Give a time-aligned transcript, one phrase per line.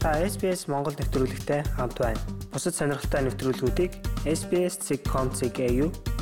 [0.00, 2.16] Та SBS Монгол нэвтрүүлэгтэй хамт байна.
[2.48, 3.92] Бусад сонирхолтой нэвтрүүлгүүдийг
[4.24, 5.60] SBS.com.cg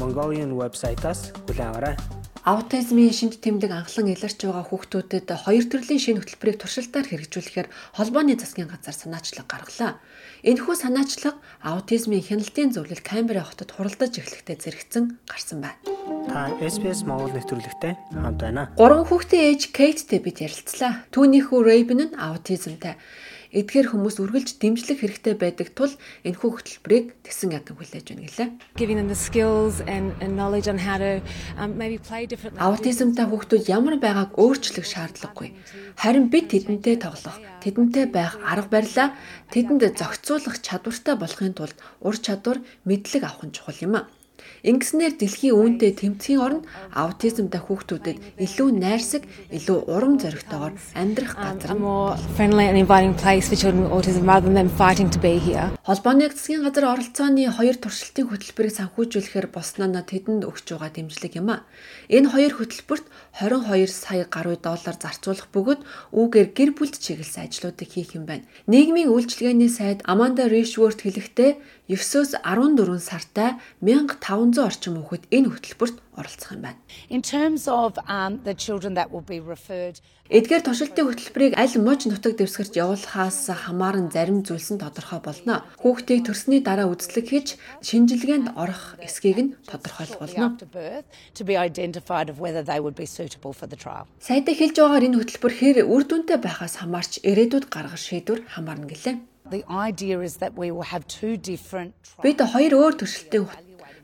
[0.02, 1.94] Mongolian вебсайтаас хүлээн аваарай.
[2.42, 8.66] Аутизмын шинж тэмдэг анхлан илэрч байгаа хүүхдүүдэд хоёр төрлийн шинэ хөтөлбөрийг туршилтаар хэрэгжүүлэхээр холбооны засгийн
[8.66, 10.02] газар санаачлаг гаргалаа.
[10.42, 15.78] Энэхүү санаачлаг аутизмын хяналтын зөвлөл Камбера хотод хуралдаж эхлэхдээ зэрэгцэн гарсан байна.
[16.26, 18.74] Та SBS Монгол нэвтрүүлэгтэй хамт байна.
[18.74, 21.06] Гурван хүүхдийн ээж Кейттэй бид ярилцлаа.
[21.14, 22.98] Түүнийхүү Рейбен нь аутизмтай.
[23.48, 25.92] Эдгээр хүмүүс үргэлж дэмжлэг хэрэгтэй байдаг тул
[26.28, 28.48] энэхүү хөтөлбөрийг тэгсэн ядан хүлээж байна гэлээ.
[31.56, 31.80] Um.
[32.60, 35.56] Аутизмтай хүүхдүүд ямар байгааг өөрчлөх шаардлагагүй.
[35.96, 39.08] Харин бид тэдэнтэй тоглох, тэдэнтэй байх арга барилаа
[39.48, 44.08] тэдэнд зохицуулах чадвартай болохын тулд ур чадвар мэдлэг авах нь чухал юм а.
[44.66, 49.22] Ингэснээр дэлхийн үүнтэй тэмцэхийн оронд аутизмтай хүүхдүүдэд илүү найрсаг,
[49.54, 51.78] илүү урам зоригтойгоор амьдрах газар.
[55.86, 61.62] Холбооны засгийн газар оролцооны хоёр туршилтын хөтөлбөрийг санхүүжүүлэхээр босноо тэдэнд өгч байгаа дэмжлэг юм а.
[62.10, 63.06] Энэ хоёр хөтөлбөрт
[63.38, 68.48] 22 сая гаруй доллар зарцуулах бөгөөд үүгээр гэр бүлд чиглэсэн ажлуудыг хийх юм байна.
[68.66, 76.56] Нийгмийн үйлчилгээний сайд Amanda Rishworth хэлэхдээ 9-өөс 14 сартай 1500 орчим хүүхэд энэ хөтөлбөрт оролцох
[76.56, 76.80] юм байна.
[77.12, 82.04] In terms of um, the children that will be referred Эдгээр туршилтын хөтөлбөрийг аль муж
[82.04, 85.64] нутаг дэвсгэрч явуулахаас хамааран зарим зүйлс нь тодорхой болно.
[85.80, 90.52] Хүүхдийг төрсний дараа үзлэг хийж шинжилгээнд орох эсхийг нь тодорхойлох болно.
[94.20, 99.16] Сайдаа хэлж байгаагаар энэ хөтөлбөр хэр үр дүнтэй байхаас хамаарч ирээдүйд гаргах шийдвэр хамаарна гэлээ.
[99.48, 101.96] The idea is that we will have two different.
[102.20, 103.48] Бид хоёр өөр туршилтын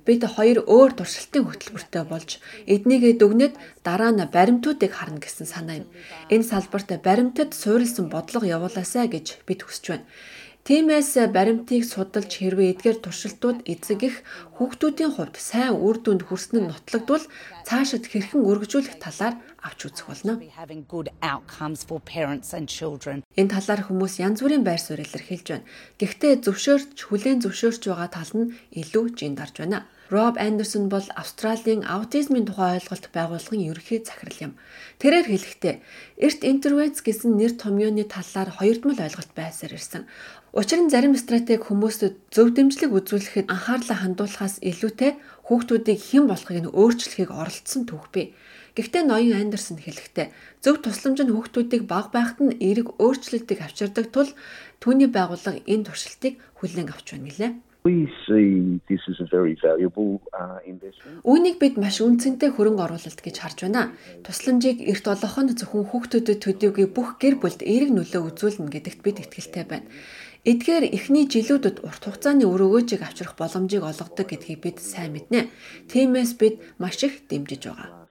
[0.06, 2.30] бид хоёр өөр туршилтын хөтөлбөртэй болж
[2.74, 3.54] эднийгээ дүгнээд
[3.86, 5.88] дараа нь баримтуудыг харна гэсэн санаа юм.
[6.34, 10.06] Энэ салбарт баримтад суурилсан бодлого явуулаасай гэж бид хүсэж байна.
[10.64, 14.16] Тиймээс баримтыг судалж хэрвээ эдгээр туршилтууд эзэг их
[14.56, 17.20] хүүхдүүдийн хувьд сайн үр дүнд хүрсэн нь нотлогдвол
[17.68, 20.40] цаашид хэрхэн үргэлжлүүлэх талаар авч үзэх болно.
[23.36, 25.68] Энэ талаар хүмүүс янз бүрийн байр суурь илэрхийлж байна.
[26.00, 29.84] Гэхдээ зөвшөөрч хүлээн зөвшөөрч байгаа тал нь илүү жинд орж байна.
[30.10, 34.52] Роб Андерсон бол Австралийн аутизмын тухай ойлголт байгууллагын ерөнхий захирал юм.
[35.00, 35.74] Тэрээр хэлэхдээ
[36.20, 40.04] эрт интервенц гэсэн нэр томьёоны талаар хоёрдмол ойлголт байсаар ирсэн.
[40.52, 45.16] Учир нь зарим стратеги хүмүүстд зөв дэмжлэг үзүүлэхэд анхаарлаа хандуулахаас илүүтэй
[45.48, 48.36] хүүхдүүдийг хэн болохыг нь өөрчлөхийг оролдсон түүх бий.
[48.76, 50.28] Гэхдээ ноён Андерсон хэлэхдээ
[50.60, 54.30] зөв тусламж нь хүүхдүүдийг баг байхад нь эерэг өөрчлөлтийг авчирдаг тул
[54.84, 57.52] түүний байгууллага энэ туршилтыг хүлээн авч байна гэлээ.
[57.86, 61.20] We see this as a very valuable uh, investment.
[61.20, 63.92] Үүнийг бид маш үнцэнтэй хөрөнгө оруулалт гэж харж байна.
[64.24, 69.20] Тусламжийг эрт олгох нь зөвхөн хүүхдүүдэд төдийгүй бүх гэр бүлд эерэг нөлөө үзүүлнэ гэдэгт бид
[69.28, 69.84] итгэлтэй байна.
[70.48, 75.52] Эдгээр эхний жилүүдэд урт хугацааны үр өгөөжийг авчрах боломжийг олгодог гэдгийг бид сайн мэднэ.
[75.92, 78.03] Тиймээс бид маш их дэмжиж байгаа.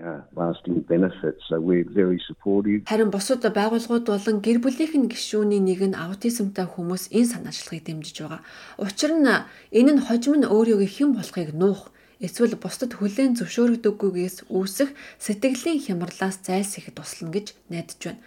[0.00, 1.42] Uh, lasting benefits.
[1.48, 2.88] So we're very supportive.
[2.88, 8.40] Харин бусад байгууллагууд болон гэр бүлийнхэн гишүүний нэг нь аутизмтай хүмүүс энэ санаачлагыг дэмжиж байгаа.
[8.80, 14.96] Учир нь энэ нь хожим нь өөрийгөө хэн болохыг нуух эсвэл бусдад хүлээн зөвшөөрөгдөггүйгээс үүсэх
[15.20, 18.24] сэтгэлийн хямралаас зайлсхийхэд туслана гэж найдаж байна.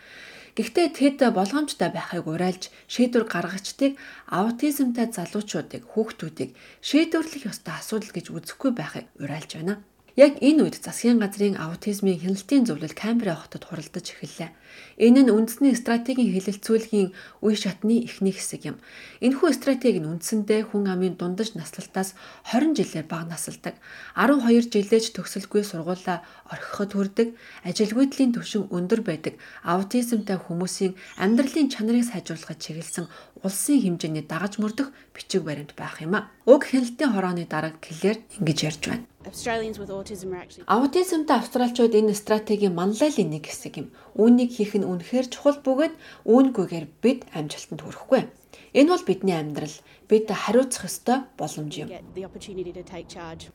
[0.54, 3.98] Гэхдээ тэд болгоомжтой байхыг уриалж шийдвэр гаргагчдыг
[4.30, 6.54] аутизмтай залуучуудыг хүүхдүүдийг
[6.86, 9.82] шийдвэрлэх ёстой асуудал гэж үзэхгүй байхыг уриалж байна.
[10.14, 14.54] Яг энэ үед засгийн газрын аутизмын хяналтын зөвлөл Камбера хотод хуралдаж эхэллээ.
[15.02, 18.78] Энэ нь үндэсний стратегийн хэлэлцүүлгийн үе шатны эхний хэсэг юм.
[19.26, 22.14] Энэхүү стратеги нь үндсэндээ хүн амын дундаж наслалтаас
[22.46, 23.74] 20 жилээр бага насалдаг,
[24.14, 27.28] 12 жилээж төгсөлгүй сургуулаа орхиход хүрдэг,
[27.66, 33.10] ажилгүйдлийн түвшин өндөр байдаг аутизмтай хүмүүсийн амьдралын чанарыг сайжруулахад чиглэсэн
[33.42, 36.30] улсын хэмжээний дагаж мөрдөх бичиг баримт байх юм а.
[36.46, 39.10] Уг хяналтын хорооны дарга Клэр ингэж ярьж байна.
[39.26, 43.88] Australians with autism are actually Аутизмтай австралчууд энэ стратегийн манлайлын нэг хэсэг юм.
[44.20, 45.94] Үүнийг хийх нь үнэхээр чухал бөгөөд
[46.28, 48.28] үүнгүйгээр бид амжилтанд хүрэхгүй.
[48.74, 49.78] Энэ бол бидний амьдрал.
[50.10, 51.90] Бид хариуцах ёстой боломж юм.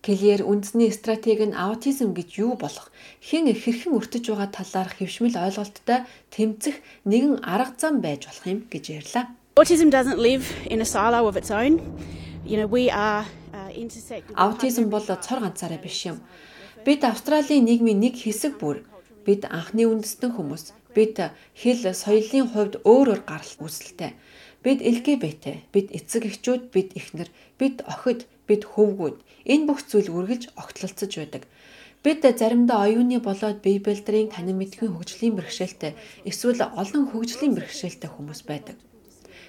[0.06, 2.88] Клэр үндэсний стратеги нь аутизм гэж юу болох,
[3.20, 8.84] хэн хэрхэн өртөж байгаа талаар хэвшмэл ойлголттой тэмцэх нэгэн арга зам байж болох юм гэж
[9.04, 9.24] ярьлаа.
[9.58, 11.82] Autism doesn't live in a silo of its own.
[12.46, 13.26] You know, we are
[14.34, 16.18] Аутизм бол цор ганцаараа биш юм.
[16.84, 18.82] Бид Австралийн нийгмийн нэг хэсэг бүр.
[19.26, 20.64] Бид анхны үндэстэн хүмүүс.
[20.96, 21.20] Бид
[21.60, 24.12] хэл, соёлын хувьд өөр өөр гарал үүсэлтэй.
[24.64, 27.30] Бид LGBT, бид эцэг эхчүүд, бид эхнэр,
[27.60, 29.16] бид охид, бид хөвгүүд.
[29.46, 31.42] Энэ бүх зүйл үргэлж огтлолцож байдаг.
[32.02, 35.92] Бид заримдаа оюуны болоод бие бэлдрийн танин мэдхийн хөгжлийн бэрхшээлтэй
[36.30, 38.76] эсвэл олон хөгжлийн бэрхшээлтэй хүмүүс байдаг.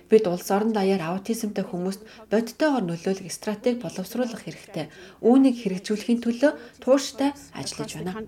[0.10, 2.02] Бид улс орон даяар аутизмтай хүмүүст
[2.34, 4.90] бодитойгоор нөлөөлөх стратеги боловсруулах хэрэгтэй.
[5.22, 8.18] Үүнийг хэрэгжүүлэхийн төлөө тууштай ажиллаж байна.
[8.18, 8.26] Uh.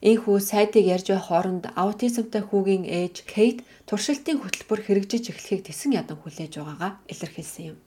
[0.00, 6.18] Ийхүү сайдыг ярьж байх хооронд аутизмтай хүүгийн ээж Кейт туршилтын хөтөлбөр хэрэгжиж эхлэхийг тесэн ядан
[6.18, 7.78] хүлээж байгаагаа илэрхийлсэн юм.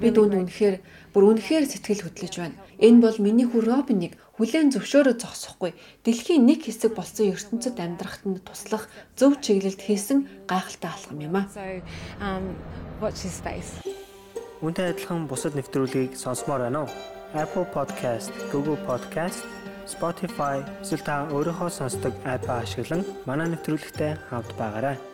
[0.00, 0.80] Бид үнэхээр
[1.12, 2.56] бүр үнэхээр сэтгэл хөдлөж байна.
[2.80, 5.72] Энэ бол миний хүү Робиныг хүлээн зөвшөөрөө зогсохгүй.
[6.02, 11.46] Дэлхийн нэг хэсэг болсон ертөнцид амьдрахад нь туслах зөв чиглэлд хийсэн гайхалтай алхам юм а.
[12.18, 12.54] um.
[14.64, 16.90] Үүнтэй адилхан бусад нэвтрүүлгийг сонсомоор байна уу?
[17.34, 19.42] Apple Podcast, Google Podcast,
[19.84, 25.13] Spotify эсвэл та өөрийнхөө сонсдог апп ашиглан манай нэвтрүүлэгтэй хавд байгаарай.